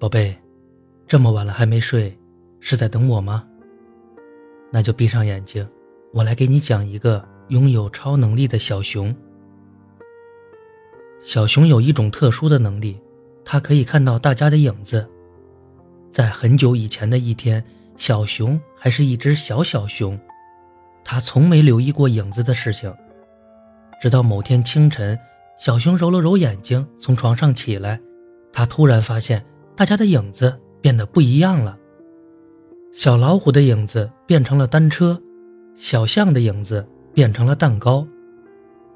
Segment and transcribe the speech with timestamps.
[0.00, 0.34] 宝贝，
[1.06, 2.18] 这么晚了还没睡，
[2.58, 3.46] 是在等我吗？
[4.72, 5.68] 那就闭上眼睛，
[6.14, 9.14] 我来给你讲一个拥有超能力的小熊。
[11.20, 12.98] 小熊有一种特殊的能力，
[13.44, 15.06] 它可以看到大家的影子。
[16.10, 17.62] 在很久以前的一天，
[17.94, 20.18] 小熊还是一只小小熊，
[21.04, 22.90] 它从没留意过影子的事情。
[24.00, 25.18] 直到某天清晨，
[25.58, 28.00] 小熊揉了揉眼睛，从床上起来，
[28.50, 29.44] 它突然发现
[29.80, 31.74] 大家的影子变得不一样了。
[32.92, 35.18] 小老虎的影子变成了单车，
[35.74, 38.06] 小象的影子变成了蛋糕，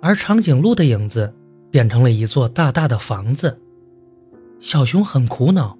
[0.02, 1.34] 而长颈鹿的影子
[1.70, 3.58] 变成了一座大大的房子。
[4.60, 5.74] 小熊很苦恼，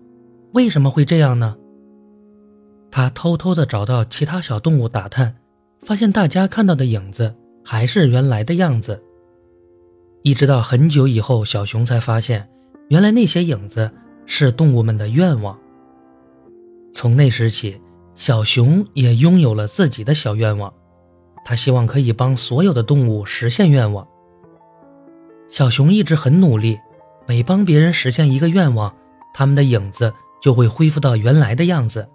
[0.53, 1.55] 为什么会这样呢？
[2.91, 5.37] 他偷偷地找到其他小动物打探，
[5.83, 9.03] 发现大家看到的影子还是原来的样子。
[10.23, 12.49] 一直到很久以后，小熊才发现，
[12.89, 13.91] 原来那些影子
[14.27, 15.59] 是动物们的愿望。
[16.93, 17.81] 从那时起，
[18.15, 20.73] 小熊也拥有了自己的小愿望，
[21.45, 24.07] 他希望可以帮所有的动物实现愿望。
[25.49, 26.79] 小熊一直很努力，
[27.27, 28.95] 每帮别人实现一个愿望，
[29.33, 32.09] 他们的影子就会恢复到原来的样子。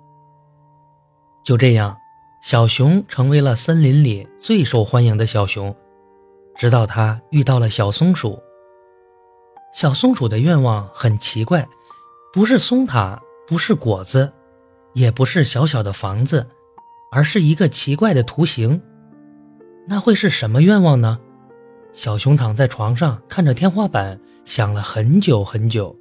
[1.44, 1.98] 就这样，
[2.42, 5.76] 小熊成为了森林里最受欢迎的小熊。
[6.56, 8.38] 直到他遇到了小松鼠。
[9.74, 11.66] 小松鼠的愿望很奇怪，
[12.32, 14.32] 不是松塔，不是果子，
[14.94, 16.46] 也不是小小的房子，
[17.12, 18.80] 而是一个奇怪的图形。
[19.88, 21.20] 那会是什么愿望呢？
[21.92, 25.96] 小熊躺在床上，看着天花板，想了很久很久。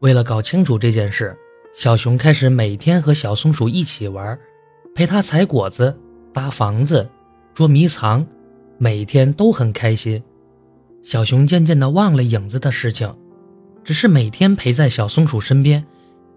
[0.00, 1.34] 为了搞清楚这件事，
[1.72, 4.38] 小熊开始每天和小松鼠一起玩，
[4.94, 5.96] 陪它采果子、
[6.34, 7.08] 搭房子、
[7.54, 8.26] 捉迷藏。
[8.76, 10.22] 每天都很开心，
[11.02, 13.14] 小熊渐渐地忘了影子的事情，
[13.84, 15.84] 只是每天陪在小松鼠身边。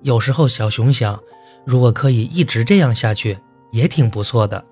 [0.02, 1.20] 有时候，小熊想，
[1.66, 3.38] 如果可以一直这样下去，
[3.72, 4.64] 也挺不错的。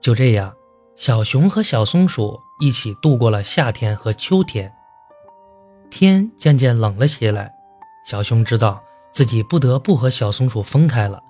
[0.00, 0.52] 就这样，
[0.96, 4.72] 小熊和小松鼠一起度过了夏天和秋天。
[5.90, 7.52] 天渐渐冷了起来，
[8.06, 8.82] 小熊知道
[9.12, 11.20] 自己不得不和小松鼠分开了，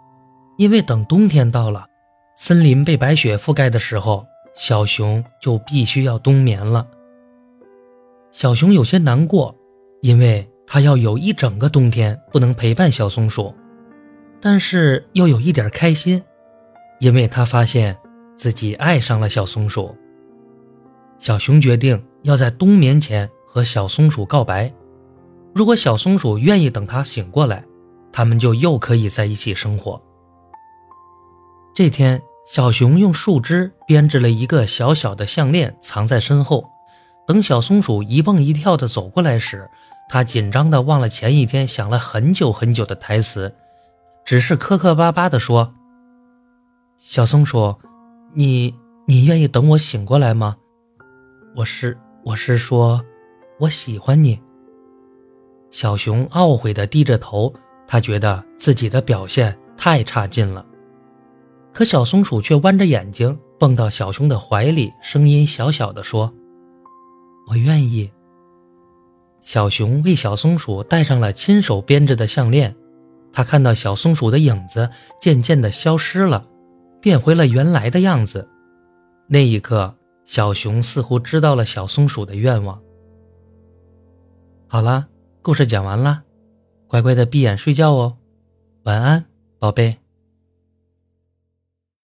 [0.56, 1.86] 因为等冬天到了，
[2.36, 4.26] 森林被白雪覆盖的时候。
[4.54, 6.84] 小熊就必须要冬眠了。
[8.32, 9.54] 小熊有些难过，
[10.00, 13.54] 因为他要有一整个冬天不能陪伴小松鼠，
[14.40, 16.22] 但是又有一点开心，
[17.00, 17.96] 因为他发现
[18.36, 19.94] 自己爱上了小松鼠。
[21.18, 24.72] 小熊决定要在冬眠前和小松鼠告白，
[25.54, 27.64] 如果小松鼠愿意等他醒过来，
[28.12, 30.00] 他们就又可以在一起生活。
[31.74, 32.20] 这天。
[32.50, 36.66] 小熊用树枝编织了一个小小的项链，藏在身后。
[37.26, 39.68] 等小松鼠一蹦一跳地走过来时，
[40.08, 43.54] 他紧张地忘了前一天想了很久很久的台词，
[44.24, 45.74] 只是磕磕巴巴地说
[46.96, 47.74] ：“小松鼠，
[48.32, 48.74] 你
[49.06, 50.56] 你愿意等我醒过来吗？
[51.54, 53.04] 我是我是说，
[53.60, 54.40] 我喜欢你。”
[55.70, 57.52] 小熊懊悔地低着头，
[57.86, 60.64] 他觉得自己的表现太差劲了。
[61.74, 66.32] 可小松鼠却弯着眼睛蹦到小熊的怀里，声音小小的说
[67.50, 68.10] ：“我愿意。”
[69.40, 72.74] 小熊为小松鼠戴上了亲手编织的项链，
[73.32, 74.90] 他看到小松鼠的影子
[75.20, 76.46] 渐渐的消失了，
[77.00, 78.48] 变回了原来的样子。
[79.28, 79.94] 那一刻，
[80.24, 82.80] 小熊似乎知道了小松鼠的愿望。
[84.66, 85.08] 好啦，
[85.40, 86.22] 故事讲完啦，
[86.86, 88.16] 乖乖的闭眼睡觉哦，
[88.82, 89.24] 晚安，
[89.58, 89.96] 宝贝。